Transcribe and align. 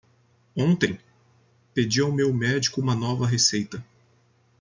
Ontem? 0.57 0.99
Pedi 1.75 2.01
ao 2.01 2.11
meu 2.11 2.33
médico 2.33 2.81
uma 2.81 2.95
nova 2.95 3.27
receita. 3.27 3.85